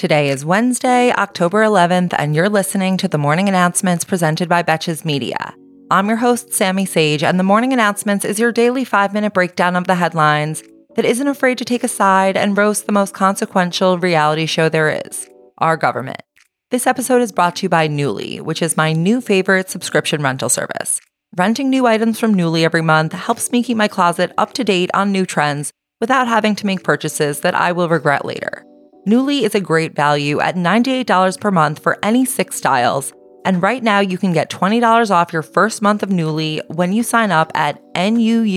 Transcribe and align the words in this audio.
Today 0.00 0.30
is 0.30 0.46
Wednesday, 0.46 1.12
October 1.12 1.62
11th, 1.62 2.14
and 2.16 2.34
you're 2.34 2.48
listening 2.48 2.96
to 2.96 3.06
the 3.06 3.18
morning 3.18 3.50
announcements 3.50 4.02
presented 4.02 4.48
by 4.48 4.62
Betches 4.62 5.04
Media. 5.04 5.54
I'm 5.90 6.08
your 6.08 6.16
host, 6.16 6.54
Sammy 6.54 6.86
Sage, 6.86 7.22
and 7.22 7.38
the 7.38 7.44
morning 7.44 7.74
announcements 7.74 8.24
is 8.24 8.38
your 8.38 8.50
daily 8.50 8.82
five 8.82 9.12
minute 9.12 9.34
breakdown 9.34 9.76
of 9.76 9.86
the 9.86 9.96
headlines 9.96 10.62
that 10.96 11.04
isn't 11.04 11.28
afraid 11.28 11.58
to 11.58 11.66
take 11.66 11.84
a 11.84 11.88
side 11.88 12.34
and 12.34 12.56
roast 12.56 12.86
the 12.86 12.92
most 12.92 13.12
consequential 13.12 13.98
reality 13.98 14.46
show 14.46 14.70
there 14.70 15.02
is 15.04 15.28
our 15.58 15.76
government. 15.76 16.22
This 16.70 16.86
episode 16.86 17.20
is 17.20 17.30
brought 17.30 17.56
to 17.56 17.64
you 17.64 17.68
by 17.68 17.86
Nuuly, 17.86 18.40
which 18.40 18.62
is 18.62 18.78
my 18.78 18.94
new 18.94 19.20
favorite 19.20 19.68
subscription 19.68 20.22
rental 20.22 20.48
service. 20.48 20.98
Renting 21.36 21.68
new 21.68 21.86
items 21.86 22.18
from 22.18 22.34
Nuuly 22.34 22.64
every 22.64 22.80
month 22.80 23.12
helps 23.12 23.52
me 23.52 23.62
keep 23.62 23.76
my 23.76 23.86
closet 23.86 24.32
up 24.38 24.54
to 24.54 24.64
date 24.64 24.88
on 24.94 25.12
new 25.12 25.26
trends 25.26 25.74
without 26.00 26.26
having 26.26 26.54
to 26.54 26.64
make 26.64 26.84
purchases 26.84 27.40
that 27.40 27.54
I 27.54 27.72
will 27.72 27.90
regret 27.90 28.24
later. 28.24 28.59
Nuuly 29.06 29.42
is 29.42 29.54
a 29.54 29.60
great 29.60 29.94
value 29.96 30.40
at 30.40 30.56
$98 30.56 31.40
per 31.40 31.50
month 31.50 31.82
for 31.82 31.98
any 32.02 32.26
six 32.26 32.56
styles. 32.56 33.14
And 33.46 33.62
right 33.62 33.82
now, 33.82 34.00
you 34.00 34.18
can 34.18 34.34
get 34.34 34.50
$20 34.50 35.10
off 35.10 35.32
your 35.32 35.40
first 35.40 35.80
month 35.80 36.02
of 36.02 36.10
Nuuly 36.10 36.60
when 36.68 36.92
you 36.92 37.02
sign 37.02 37.32
up 37.32 37.50
at 37.54 37.82
nuuly.com 37.94 38.56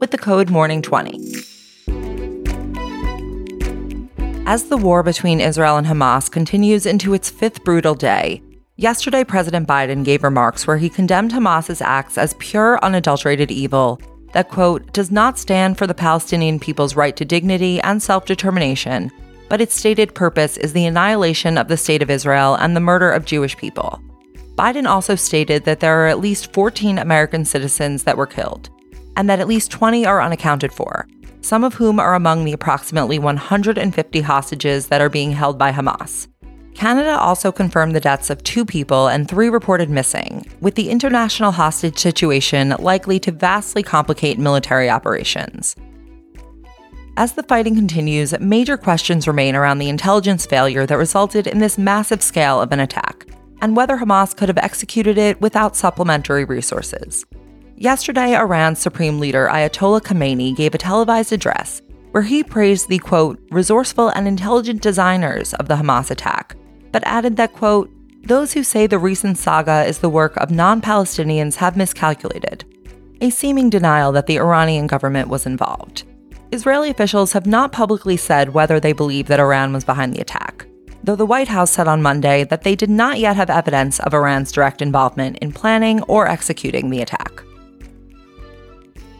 with 0.00 0.10
the 0.10 0.18
code 0.18 0.48
MORNING20. 0.48 1.44
As 4.46 4.64
the 4.64 4.76
war 4.76 5.04
between 5.04 5.40
Israel 5.40 5.76
and 5.76 5.86
Hamas 5.86 6.28
continues 6.28 6.84
into 6.84 7.14
its 7.14 7.30
fifth 7.30 7.62
brutal 7.62 7.94
day, 7.94 8.42
yesterday 8.76 9.22
President 9.22 9.68
Biden 9.68 10.04
gave 10.04 10.24
remarks 10.24 10.66
where 10.66 10.78
he 10.78 10.88
condemned 10.88 11.30
Hamas's 11.30 11.80
acts 11.80 12.18
as 12.18 12.34
pure, 12.40 12.82
unadulterated 12.82 13.52
evil 13.52 14.00
that, 14.32 14.48
quote, 14.48 14.92
does 14.92 15.10
not 15.10 15.38
stand 15.38 15.78
for 15.78 15.86
the 15.86 15.94
Palestinian 15.94 16.60
people's 16.60 16.96
right 16.96 17.16
to 17.16 17.24
dignity 17.24 17.80
and 17.80 18.02
self 18.02 18.24
determination, 18.24 19.10
but 19.48 19.60
its 19.60 19.74
stated 19.74 20.14
purpose 20.14 20.56
is 20.56 20.72
the 20.72 20.86
annihilation 20.86 21.56
of 21.56 21.68
the 21.68 21.76
State 21.76 22.02
of 22.02 22.10
Israel 22.10 22.54
and 22.54 22.76
the 22.76 22.80
murder 22.80 23.10
of 23.10 23.24
Jewish 23.24 23.56
people. 23.56 24.00
Biden 24.54 24.88
also 24.88 25.14
stated 25.14 25.64
that 25.64 25.80
there 25.80 26.04
are 26.04 26.08
at 26.08 26.18
least 26.18 26.52
14 26.52 26.98
American 26.98 27.44
citizens 27.44 28.04
that 28.04 28.16
were 28.16 28.26
killed, 28.26 28.70
and 29.16 29.30
that 29.30 29.40
at 29.40 29.48
least 29.48 29.70
20 29.70 30.04
are 30.04 30.20
unaccounted 30.20 30.72
for, 30.72 31.06
some 31.40 31.64
of 31.64 31.74
whom 31.74 32.00
are 32.00 32.14
among 32.14 32.44
the 32.44 32.52
approximately 32.52 33.18
150 33.18 34.20
hostages 34.20 34.88
that 34.88 35.00
are 35.00 35.08
being 35.08 35.30
held 35.30 35.58
by 35.58 35.72
Hamas. 35.72 36.26
Canada 36.78 37.18
also 37.18 37.50
confirmed 37.50 37.92
the 37.92 37.98
deaths 37.98 38.30
of 38.30 38.40
two 38.44 38.64
people 38.64 39.08
and 39.08 39.26
three 39.26 39.48
reported 39.48 39.90
missing, 39.90 40.46
with 40.60 40.76
the 40.76 40.90
international 40.90 41.50
hostage 41.50 41.98
situation 41.98 42.72
likely 42.78 43.18
to 43.18 43.32
vastly 43.32 43.82
complicate 43.82 44.38
military 44.38 44.88
operations. 44.88 45.74
As 47.16 47.32
the 47.32 47.42
fighting 47.42 47.74
continues, 47.74 48.38
major 48.38 48.76
questions 48.76 49.26
remain 49.26 49.56
around 49.56 49.78
the 49.78 49.88
intelligence 49.88 50.46
failure 50.46 50.86
that 50.86 50.96
resulted 50.98 51.48
in 51.48 51.58
this 51.58 51.78
massive 51.78 52.22
scale 52.22 52.60
of 52.60 52.70
an 52.70 52.78
attack, 52.78 53.26
and 53.60 53.74
whether 53.74 53.96
Hamas 53.96 54.36
could 54.36 54.48
have 54.48 54.58
executed 54.58 55.18
it 55.18 55.40
without 55.40 55.74
supplementary 55.74 56.44
resources. 56.44 57.26
Yesterday, 57.74 58.36
Iran's 58.36 58.78
supreme 58.78 59.18
leader 59.18 59.48
Ayatollah 59.50 60.02
Khamenei 60.02 60.54
gave 60.54 60.76
a 60.76 60.78
televised 60.78 61.32
address 61.32 61.82
where 62.12 62.22
he 62.22 62.44
praised 62.44 62.88
the 62.88 62.98
quote, 62.98 63.38
resourceful 63.50 64.08
and 64.10 64.28
intelligent 64.28 64.80
designers 64.80 65.54
of 65.54 65.68
the 65.68 65.74
Hamas 65.74 66.10
attack, 66.10 66.54
but 66.92 67.02
added 67.06 67.36
that, 67.36 67.52
quote, 67.52 67.90
those 68.22 68.52
who 68.52 68.62
say 68.62 68.86
the 68.86 68.98
recent 68.98 69.38
saga 69.38 69.84
is 69.84 69.98
the 69.98 70.08
work 70.08 70.36
of 70.36 70.50
non 70.50 70.80
Palestinians 70.80 71.56
have 71.56 71.76
miscalculated, 71.76 72.64
a 73.20 73.30
seeming 73.30 73.70
denial 73.70 74.12
that 74.12 74.26
the 74.26 74.38
Iranian 74.38 74.86
government 74.86 75.28
was 75.28 75.46
involved. 75.46 76.04
Israeli 76.52 76.90
officials 76.90 77.32
have 77.32 77.46
not 77.46 77.72
publicly 77.72 78.16
said 78.16 78.54
whether 78.54 78.80
they 78.80 78.92
believe 78.92 79.26
that 79.28 79.40
Iran 79.40 79.72
was 79.72 79.84
behind 79.84 80.14
the 80.14 80.20
attack, 80.20 80.66
though 81.04 81.16
the 81.16 81.26
White 81.26 81.48
House 81.48 81.70
said 81.70 81.88
on 81.88 82.02
Monday 82.02 82.44
that 82.44 82.62
they 82.62 82.74
did 82.74 82.90
not 82.90 83.18
yet 83.18 83.36
have 83.36 83.50
evidence 83.50 84.00
of 84.00 84.14
Iran's 84.14 84.52
direct 84.52 84.82
involvement 84.82 85.38
in 85.38 85.52
planning 85.52 86.02
or 86.02 86.26
executing 86.26 86.90
the 86.90 87.02
attack. 87.02 87.42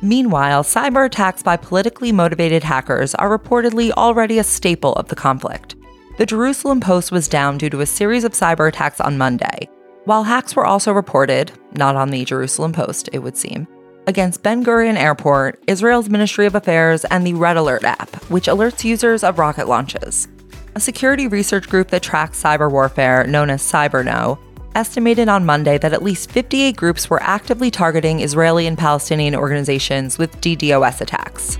Meanwhile, 0.00 0.62
cyber 0.62 1.06
attacks 1.06 1.42
by 1.42 1.56
politically 1.56 2.12
motivated 2.12 2.62
hackers 2.62 3.14
are 3.16 3.36
reportedly 3.36 3.90
already 3.90 4.38
a 4.38 4.44
staple 4.44 4.92
of 4.94 5.08
the 5.08 5.16
conflict. 5.16 5.74
The 6.18 6.26
Jerusalem 6.26 6.80
Post 6.80 7.12
was 7.12 7.28
down 7.28 7.58
due 7.58 7.70
to 7.70 7.80
a 7.80 7.86
series 7.86 8.24
of 8.24 8.32
cyber 8.32 8.66
attacks 8.66 9.00
on 9.00 9.18
Monday, 9.18 9.68
while 10.04 10.24
hacks 10.24 10.56
were 10.56 10.66
also 10.66 10.92
reported, 10.92 11.52
not 11.74 11.94
on 11.94 12.10
the 12.10 12.24
Jerusalem 12.24 12.72
Post, 12.72 13.08
it 13.12 13.20
would 13.20 13.36
seem, 13.36 13.68
against 14.08 14.42
Ben 14.42 14.64
Gurion 14.64 14.96
Airport, 14.96 15.62
Israel's 15.68 16.08
Ministry 16.08 16.46
of 16.46 16.56
Affairs, 16.56 17.04
and 17.04 17.24
the 17.24 17.34
Red 17.34 17.56
Alert 17.56 17.84
app, 17.84 18.16
which 18.32 18.48
alerts 18.48 18.82
users 18.82 19.22
of 19.22 19.38
rocket 19.38 19.68
launches. 19.68 20.26
A 20.74 20.80
security 20.80 21.28
research 21.28 21.68
group 21.68 21.86
that 21.90 22.02
tracks 22.02 22.42
cyber 22.42 22.68
warfare, 22.68 23.24
known 23.24 23.48
as 23.48 23.62
CyberKnow, 23.62 24.40
estimated 24.74 25.28
on 25.28 25.46
Monday 25.46 25.78
that 25.78 25.92
at 25.92 26.02
least 26.02 26.32
58 26.32 26.76
groups 26.76 27.08
were 27.08 27.22
actively 27.22 27.70
targeting 27.70 28.22
Israeli 28.22 28.66
and 28.66 28.76
Palestinian 28.76 29.36
organizations 29.36 30.18
with 30.18 30.36
DDoS 30.40 31.00
attacks. 31.00 31.58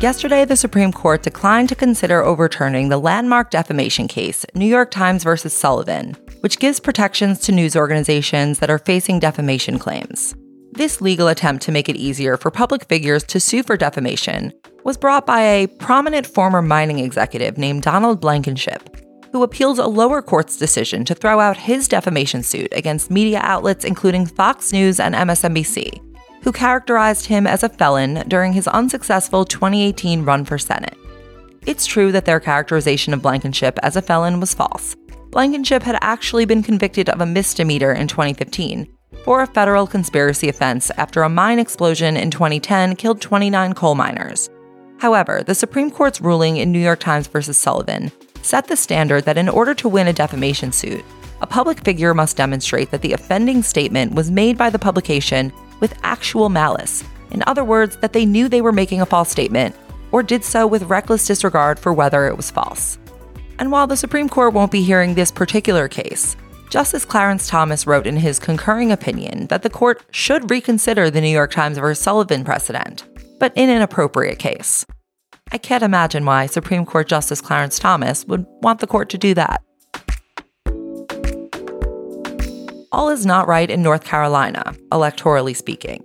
Yesterday, 0.00 0.44
the 0.44 0.56
Supreme 0.56 0.92
Court 0.92 1.22
declined 1.22 1.70
to 1.70 1.74
consider 1.74 2.22
overturning 2.22 2.90
the 2.90 2.98
landmark 2.98 3.50
defamation 3.50 4.08
case, 4.08 4.44
New 4.54 4.66
York 4.66 4.90
Times 4.90 5.24
versus 5.24 5.56
Sullivan, 5.56 6.14
which 6.40 6.58
gives 6.58 6.78
protections 6.78 7.38
to 7.40 7.52
news 7.52 7.74
organizations 7.74 8.58
that 8.58 8.68
are 8.68 8.78
facing 8.78 9.20
defamation 9.20 9.78
claims. 9.78 10.36
This 10.72 11.00
legal 11.00 11.28
attempt 11.28 11.62
to 11.64 11.72
make 11.72 11.88
it 11.88 11.96
easier 11.96 12.36
for 12.36 12.50
public 12.50 12.84
figures 12.84 13.24
to 13.24 13.40
sue 13.40 13.62
for 13.62 13.78
defamation 13.78 14.52
was 14.84 14.98
brought 14.98 15.24
by 15.24 15.40
a 15.40 15.66
prominent 15.66 16.26
former 16.26 16.60
mining 16.60 16.98
executive 16.98 17.56
named 17.56 17.82
Donald 17.82 18.20
Blankenship, 18.20 18.98
who 19.32 19.42
appealed 19.42 19.78
a 19.78 19.86
lower 19.86 20.20
court's 20.20 20.58
decision 20.58 21.06
to 21.06 21.14
throw 21.14 21.40
out 21.40 21.56
his 21.56 21.88
defamation 21.88 22.42
suit 22.42 22.68
against 22.72 23.10
media 23.10 23.40
outlets 23.42 23.82
including 23.82 24.26
Fox 24.26 24.74
News 24.74 25.00
and 25.00 25.14
MSNBC, 25.14 26.15
who 26.46 26.52
characterized 26.52 27.26
him 27.26 27.44
as 27.44 27.64
a 27.64 27.68
felon 27.68 28.22
during 28.28 28.52
his 28.52 28.68
unsuccessful 28.68 29.44
2018 29.44 30.24
run 30.24 30.44
for 30.44 30.56
Senate. 30.56 30.96
It's 31.66 31.86
true 31.86 32.12
that 32.12 32.24
their 32.24 32.38
characterization 32.38 33.12
of 33.12 33.20
Blankenship 33.20 33.80
as 33.82 33.96
a 33.96 34.00
felon 34.00 34.38
was 34.38 34.54
false. 34.54 34.94
Blankenship 35.32 35.82
had 35.82 35.98
actually 36.02 36.44
been 36.44 36.62
convicted 36.62 37.08
of 37.08 37.20
a 37.20 37.26
misdemeanor 37.26 37.90
in 37.90 38.06
2015 38.06 38.86
for 39.24 39.42
a 39.42 39.48
federal 39.48 39.88
conspiracy 39.88 40.48
offense 40.48 40.92
after 40.96 41.24
a 41.24 41.28
mine 41.28 41.58
explosion 41.58 42.16
in 42.16 42.30
2010 42.30 42.94
killed 42.94 43.20
29 43.20 43.72
coal 43.72 43.96
miners. 43.96 44.48
However, 44.98 45.42
the 45.42 45.52
Supreme 45.52 45.90
Court's 45.90 46.20
ruling 46.20 46.58
in 46.58 46.70
New 46.70 46.78
York 46.78 47.00
Times 47.00 47.26
v. 47.26 47.40
Sullivan 47.40 48.12
set 48.42 48.68
the 48.68 48.76
standard 48.76 49.24
that 49.24 49.36
in 49.36 49.48
order 49.48 49.74
to 49.74 49.88
win 49.88 50.06
a 50.06 50.12
defamation 50.12 50.70
suit, 50.70 51.04
a 51.40 51.46
public 51.46 51.80
figure 51.80 52.14
must 52.14 52.36
demonstrate 52.36 52.92
that 52.92 53.02
the 53.02 53.14
offending 53.14 53.64
statement 53.64 54.14
was 54.14 54.30
made 54.30 54.56
by 54.56 54.70
the 54.70 54.78
publication 54.78 55.52
with 55.80 55.98
actual 56.02 56.48
malice. 56.48 57.04
In 57.30 57.42
other 57.46 57.64
words, 57.64 57.96
that 57.98 58.12
they 58.12 58.24
knew 58.24 58.48
they 58.48 58.60
were 58.60 58.72
making 58.72 59.00
a 59.00 59.06
false 59.06 59.30
statement 59.30 59.74
or 60.12 60.22
did 60.22 60.44
so 60.44 60.66
with 60.66 60.84
reckless 60.84 61.26
disregard 61.26 61.78
for 61.78 61.92
whether 61.92 62.26
it 62.26 62.36
was 62.36 62.50
false. 62.50 62.98
And 63.58 63.72
while 63.72 63.86
the 63.86 63.96
Supreme 63.96 64.28
Court 64.28 64.54
won't 64.54 64.70
be 64.72 64.82
hearing 64.82 65.14
this 65.14 65.30
particular 65.30 65.88
case, 65.88 66.36
Justice 66.70 67.04
Clarence 67.04 67.48
Thomas 67.48 67.86
wrote 67.86 68.06
in 68.06 68.16
his 68.16 68.38
concurring 68.38 68.92
opinion 68.92 69.46
that 69.46 69.62
the 69.62 69.70
court 69.70 70.02
should 70.10 70.50
reconsider 70.50 71.10
the 71.10 71.20
New 71.20 71.28
York 71.28 71.52
Times 71.52 71.78
v. 71.78 71.94
Sullivan 71.94 72.44
precedent, 72.44 73.04
but 73.38 73.52
in 73.56 73.70
an 73.70 73.82
appropriate 73.82 74.38
case. 74.38 74.84
I 75.52 75.58
can't 75.58 75.84
imagine 75.84 76.24
why 76.24 76.46
Supreme 76.46 76.84
Court 76.84 77.08
Justice 77.08 77.40
Clarence 77.40 77.78
Thomas 77.78 78.24
would 78.26 78.44
want 78.62 78.80
the 78.80 78.86
court 78.86 79.08
to 79.10 79.18
do 79.18 79.32
that. 79.34 79.62
All 82.96 83.10
is 83.10 83.26
not 83.26 83.46
right 83.46 83.68
in 83.68 83.82
North 83.82 84.04
Carolina, 84.04 84.74
electorally 84.90 85.54
speaking. 85.54 86.02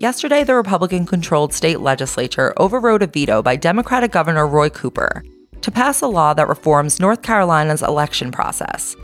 Yesterday, 0.00 0.44
the 0.44 0.54
Republican 0.54 1.06
controlled 1.06 1.54
state 1.54 1.80
legislature 1.80 2.52
overrode 2.58 3.02
a 3.02 3.06
veto 3.06 3.40
by 3.40 3.56
Democratic 3.56 4.12
Governor 4.12 4.46
Roy 4.46 4.68
Cooper 4.68 5.24
to 5.62 5.70
pass 5.70 6.02
a 6.02 6.06
law 6.06 6.34
that 6.34 6.46
reforms 6.46 7.00
North 7.00 7.22
Carolina's 7.22 7.80
election 7.80 8.30
process. 8.30 8.94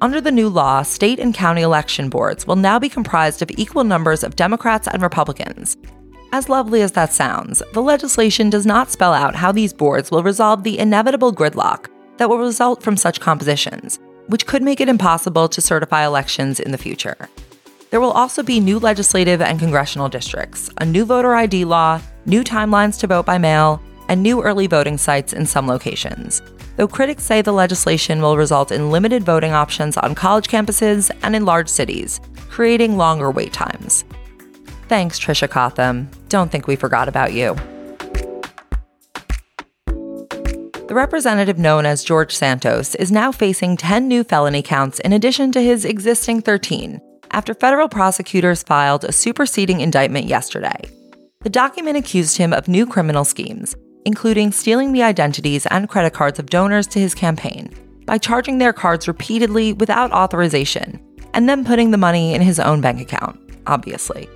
Under 0.00 0.20
the 0.20 0.30
new 0.30 0.48
law, 0.48 0.82
state 0.82 1.18
and 1.18 1.34
county 1.34 1.62
election 1.62 2.08
boards 2.08 2.46
will 2.46 2.54
now 2.54 2.78
be 2.78 2.88
comprised 2.88 3.42
of 3.42 3.50
equal 3.56 3.82
numbers 3.82 4.22
of 4.22 4.36
Democrats 4.36 4.86
and 4.86 5.02
Republicans. 5.02 5.76
As 6.30 6.48
lovely 6.48 6.82
as 6.82 6.92
that 6.92 7.12
sounds, 7.12 7.64
the 7.72 7.82
legislation 7.82 8.48
does 8.48 8.64
not 8.64 8.92
spell 8.92 9.12
out 9.12 9.34
how 9.34 9.50
these 9.50 9.72
boards 9.72 10.12
will 10.12 10.22
resolve 10.22 10.62
the 10.62 10.78
inevitable 10.78 11.32
gridlock 11.32 11.88
that 12.18 12.28
will 12.28 12.38
result 12.38 12.80
from 12.80 12.96
such 12.96 13.18
compositions, 13.18 13.98
which 14.28 14.46
could 14.46 14.62
make 14.62 14.80
it 14.80 14.88
impossible 14.88 15.48
to 15.48 15.60
certify 15.60 16.04
elections 16.04 16.60
in 16.60 16.72
the 16.72 16.78
future. 16.78 17.28
There 17.90 18.00
will 18.00 18.10
also 18.10 18.42
be 18.42 18.60
new 18.60 18.78
legislative 18.78 19.40
and 19.40 19.58
congressional 19.58 20.08
districts, 20.08 20.70
a 20.78 20.84
new 20.84 21.04
voter 21.04 21.34
ID 21.34 21.64
law, 21.64 22.00
new 22.24 22.42
timelines 22.42 22.98
to 23.00 23.06
vote 23.06 23.26
by 23.26 23.38
mail, 23.38 23.80
and 24.08 24.22
new 24.22 24.42
early 24.42 24.66
voting 24.66 24.98
sites 24.98 25.32
in 25.32 25.46
some 25.46 25.66
locations. 25.66 26.42
Though 26.76 26.88
critics 26.88 27.24
say 27.24 27.42
the 27.42 27.52
legislation 27.52 28.20
will 28.20 28.36
result 28.36 28.70
in 28.70 28.90
limited 28.90 29.22
voting 29.22 29.52
options 29.52 29.96
on 29.96 30.14
college 30.14 30.48
campuses 30.48 31.10
and 31.22 31.34
in 31.34 31.44
large 31.44 31.68
cities, 31.68 32.20
creating 32.50 32.96
longer 32.96 33.30
wait 33.30 33.52
times. 33.52 34.04
Thanks, 34.88 35.18
Tricia 35.18 35.48
Cotham. 35.48 36.08
Don't 36.28 36.52
think 36.52 36.66
we 36.66 36.76
forgot 36.76 37.08
about 37.08 37.32
you. 37.32 37.56
The 40.88 40.94
representative 40.94 41.58
known 41.58 41.84
as 41.84 42.04
George 42.04 42.32
Santos 42.32 42.94
is 42.94 43.10
now 43.10 43.32
facing 43.32 43.76
10 43.76 44.06
new 44.06 44.22
felony 44.22 44.62
counts 44.62 45.00
in 45.00 45.12
addition 45.12 45.50
to 45.50 45.60
his 45.60 45.84
existing 45.84 46.42
13 46.42 47.00
after 47.32 47.54
federal 47.54 47.88
prosecutors 47.88 48.62
filed 48.62 49.02
a 49.02 49.10
superseding 49.10 49.80
indictment 49.80 50.26
yesterday. 50.26 50.78
The 51.40 51.50
document 51.50 51.96
accused 51.96 52.36
him 52.36 52.52
of 52.52 52.68
new 52.68 52.86
criminal 52.86 53.24
schemes, 53.24 53.74
including 54.04 54.52
stealing 54.52 54.92
the 54.92 55.02
identities 55.02 55.66
and 55.66 55.88
credit 55.88 56.12
cards 56.12 56.38
of 56.38 56.50
donors 56.50 56.86
to 56.88 57.00
his 57.00 57.16
campaign 57.16 57.74
by 58.06 58.16
charging 58.16 58.58
their 58.58 58.72
cards 58.72 59.08
repeatedly 59.08 59.72
without 59.72 60.12
authorization, 60.12 61.00
and 61.34 61.48
then 61.48 61.64
putting 61.64 61.90
the 61.90 61.98
money 61.98 62.32
in 62.32 62.42
his 62.42 62.60
own 62.60 62.80
bank 62.80 63.00
account, 63.00 63.40
obviously. 63.66 64.28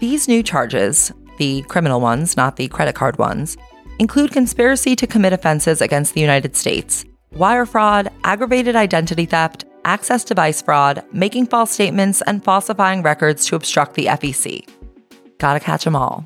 These 0.00 0.28
new 0.28 0.42
charges, 0.42 1.12
the 1.38 1.62
criminal 1.62 2.02
ones, 2.02 2.36
not 2.36 2.56
the 2.56 2.68
credit 2.68 2.94
card 2.94 3.16
ones, 3.16 3.56
include 3.98 4.32
conspiracy 4.32 4.96
to 4.96 5.06
commit 5.06 5.32
offenses 5.32 5.80
against 5.80 6.14
the 6.14 6.20
United 6.20 6.56
States, 6.56 7.04
wire 7.32 7.66
fraud, 7.66 8.08
aggravated 8.24 8.76
identity 8.76 9.26
theft, 9.26 9.64
access 9.84 10.24
device 10.24 10.62
fraud, 10.62 11.04
making 11.12 11.46
false 11.46 11.70
statements, 11.70 12.22
and 12.22 12.42
falsifying 12.42 13.02
records 13.02 13.46
to 13.46 13.56
obstruct 13.56 13.94
the 13.94 14.06
FEC. 14.06 14.68
Gotta 15.38 15.60
catch 15.60 15.84
them 15.84 15.96
all. 15.96 16.24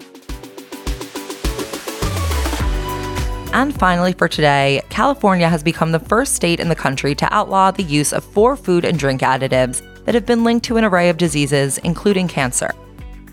And 3.52 3.74
finally, 3.78 4.12
for 4.12 4.28
today, 4.28 4.82
California 4.90 5.48
has 5.48 5.62
become 5.62 5.90
the 5.90 5.98
first 5.98 6.34
state 6.34 6.60
in 6.60 6.68
the 6.68 6.76
country 6.76 7.14
to 7.14 7.34
outlaw 7.34 7.70
the 7.70 7.82
use 7.82 8.12
of 8.12 8.22
four 8.22 8.56
food 8.56 8.84
and 8.84 8.98
drink 8.98 9.22
additives 9.22 9.82
that 10.04 10.14
have 10.14 10.26
been 10.26 10.44
linked 10.44 10.66
to 10.66 10.76
an 10.76 10.84
array 10.84 11.08
of 11.08 11.16
diseases, 11.16 11.78
including 11.78 12.28
cancer. 12.28 12.74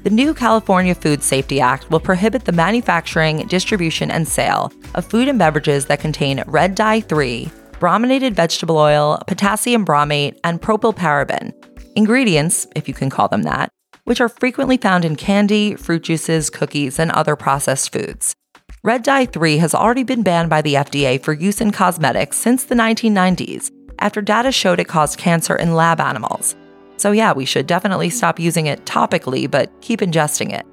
The 0.06 0.12
new 0.12 0.36
California 0.36 0.94
Food 0.94 1.24
Safety 1.24 1.60
Act 1.60 1.90
will 1.90 2.00
prohibit 2.00 2.46
the 2.46 2.52
manufacturing, 2.52 3.48
distribution, 3.48 4.12
and 4.12 4.28
sale 4.28 4.72
of 4.94 5.04
food 5.04 5.28
and 5.28 5.40
beverages 5.40 5.88
that 5.88 6.00
contain 6.00 6.44
red 6.46 6.76
dye 6.76 7.02
3, 7.02 7.50
brominated 7.80 8.36
vegetable 8.36 8.78
oil, 8.78 9.20
potassium 9.26 9.84
bromate, 9.84 10.38
and 10.44 10.62
propylparaben, 10.62 11.52
ingredients, 11.96 12.68
if 12.76 12.88
you 12.88 12.94
can 12.94 13.10
call 13.10 13.28
them 13.30 13.42
that, 13.42 13.72
which 14.04 14.22
are 14.22 14.30
frequently 14.30 14.78
found 14.78 15.06
in 15.06 15.16
candy, 15.16 15.74
fruit 15.74 16.04
juices, 16.04 16.52
cookies, 16.52 17.00
and 17.00 17.10
other 17.10 17.36
processed 17.36 17.92
foods. 17.92 18.36
Red 18.84 19.02
dye 19.02 19.26
3 19.26 19.58
has 19.58 19.74
already 19.74 20.04
been 20.04 20.22
banned 20.22 20.52
by 20.52 20.62
the 20.62 20.76
FDA 20.76 21.20
for 21.20 21.34
use 21.34 21.60
in 21.60 21.72
cosmetics 21.72 22.38
since 22.38 22.66
the 22.66 22.76
1990s 22.76 23.72
after 23.98 24.22
data 24.22 24.52
showed 24.52 24.80
it 24.80 24.88
caused 24.88 25.18
cancer 25.18 25.56
in 25.56 25.74
lab 25.74 26.00
animals. 26.00 26.56
So, 26.98 27.12
yeah, 27.12 27.34
we 27.34 27.46
should 27.46 27.68
definitely 27.68 28.10
stop 28.10 28.40
using 28.40 28.68
it 28.68 28.86
topically, 28.86 29.50
but 29.50 29.72
keep 29.82 30.00
ingesting 30.00 30.54
it. 30.54 30.66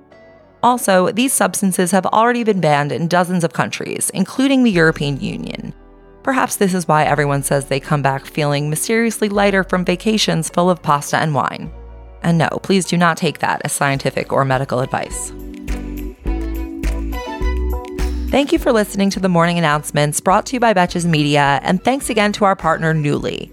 Also, 0.62 1.10
these 1.10 1.32
substances 1.32 1.90
have 1.90 2.06
already 2.06 2.44
been 2.44 2.60
banned 2.60 2.92
in 2.92 3.08
dozens 3.08 3.42
of 3.42 3.52
countries, 3.52 4.10
including 4.14 4.62
the 4.62 4.70
European 4.70 5.18
Union. 5.20 5.74
Perhaps 6.22 6.56
this 6.56 6.72
is 6.72 6.86
why 6.86 7.04
everyone 7.04 7.42
says 7.42 7.66
they 7.66 7.80
come 7.80 8.00
back 8.00 8.26
feeling 8.26 8.70
mysteriously 8.70 9.28
lighter 9.28 9.64
from 9.64 9.84
vacations 9.84 10.48
full 10.50 10.70
of 10.70 10.80
pasta 10.80 11.16
and 11.16 11.34
wine. 11.34 11.72
And 12.22 12.38
no, 12.38 12.48
please 12.62 12.86
do 12.86 12.96
not 12.96 13.16
take 13.16 13.40
that 13.40 13.60
as 13.64 13.72
scientific 13.72 14.32
or 14.32 14.44
medical 14.44 14.80
advice. 14.80 15.32
Thank 18.30 18.52
you 18.52 18.58
for 18.58 18.72
listening 18.72 19.10
to 19.10 19.20
the 19.20 19.28
morning 19.28 19.58
announcements 19.58 20.20
brought 20.20 20.46
to 20.46 20.56
you 20.56 20.60
by 20.60 20.72
Betches 20.72 21.04
Media, 21.04 21.60
and 21.62 21.82
thanks 21.82 22.08
again 22.08 22.32
to 22.32 22.44
our 22.44 22.56
partner, 22.56 22.94
Nuuly. 22.94 23.50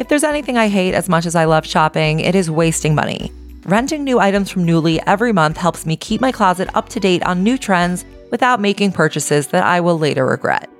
If 0.00 0.08
there's 0.08 0.24
anything 0.24 0.56
I 0.56 0.68
hate 0.68 0.94
as 0.94 1.10
much 1.10 1.26
as 1.26 1.34
I 1.34 1.44
love 1.44 1.66
shopping, 1.66 2.20
it 2.20 2.34
is 2.34 2.50
wasting 2.50 2.94
money. 2.94 3.30
Renting 3.66 4.02
new 4.02 4.18
items 4.18 4.48
from 4.48 4.64
Nuuly 4.64 4.98
every 5.06 5.30
month 5.30 5.58
helps 5.58 5.84
me 5.84 5.94
keep 5.94 6.22
my 6.22 6.32
closet 6.32 6.70
up 6.72 6.88
to 6.88 7.00
date 7.00 7.22
on 7.24 7.42
new 7.42 7.58
trends 7.58 8.06
without 8.30 8.62
making 8.62 8.92
purchases 8.92 9.48
that 9.48 9.62
I 9.62 9.80
will 9.80 9.98
later 9.98 10.24
regret. 10.24 10.70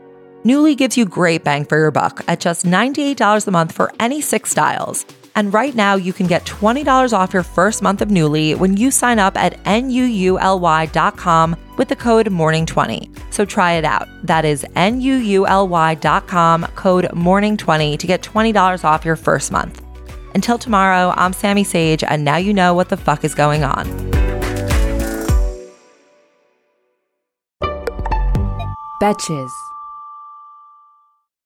Nuuly 0.45 0.75
gives 0.75 0.97
you 0.97 1.05
great 1.05 1.45
bang 1.45 1.67
for 1.67 1.77
your 1.77 1.91
buck 1.91 2.25
at 2.29 2.41
just 2.41 2.65
$98 2.65 3.47
a 3.47 3.51
month 3.51 3.73
for 3.73 3.93
any 4.01 4.23
six 4.23 4.53
styles. 4.53 5.05
And 5.41 5.55
right 5.55 5.75
now, 5.75 5.95
you 5.95 6.13
can 6.13 6.27
get 6.27 6.45
$20 6.45 7.15
off 7.15 7.33
your 7.33 7.43
first 7.43 7.81
month 7.81 8.03
of 8.03 8.11
Nuuly 8.11 8.55
when 8.59 8.77
you 8.77 8.91
sign 8.91 9.19
up 9.19 9.39
at 9.39 9.55
nuuly.com 9.65 11.57
with 11.79 11.89
the 11.89 11.97
code 11.97 12.27
MORNING20. 12.27 13.33
So 13.33 13.47
try 13.47 13.73
it 13.73 13.87
out. 13.87 14.07
That 14.23 14.45
is 14.45 14.67
nuuly.com, 14.75 16.67
code 16.77 17.05
MORNING20 17.07 17.99
to 17.99 18.07
get 18.07 18.21
$20 18.21 18.85
off 18.85 19.07
your 19.07 19.17
first 19.17 19.51
month. 19.51 19.83
Until 20.35 20.59
tomorrow, 20.59 21.15
I'm 21.17 21.33
Sammy 21.33 21.65
Sage, 21.65 22.05
and 22.05 22.23
now 22.23 22.37
you 22.37 22.53
know 22.53 22.75
what 22.75 22.91
the 22.91 22.99
fuck 22.99 23.25
is 23.25 23.35
going 23.35 23.65
on. 23.65 23.87
Betches. 29.01 29.70